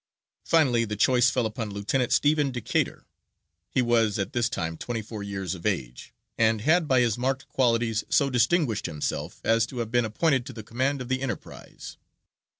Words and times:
Finally 0.45 0.83
the 0.83 0.95
choice 0.95 1.29
fell 1.29 1.45
upon 1.45 1.69
Lieutenant 1.69 2.11
Stephen 2.11 2.49
Decatur. 2.51 3.05
He 3.69 3.83
was 3.83 4.17
at 4.17 4.33
this 4.33 4.49
time 4.49 4.75
twenty 4.75 5.03
four 5.03 5.21
years 5.21 5.53
of 5.53 5.63
age, 5.63 6.11
and 6.39 6.61
had 6.61 6.87
by 6.87 7.01
his 7.01 7.19
marked 7.19 7.47
qualities 7.49 8.03
so 8.09 8.27
distinguished 8.31 8.87
himself 8.87 9.41
as 9.43 9.67
to 9.67 9.77
have 9.77 9.91
been 9.91 10.03
appointed 10.05 10.43
to 10.47 10.53
the 10.53 10.63
command 10.63 11.01
of 11.03 11.07
the 11.07 11.21
Enterprise. 11.21 11.97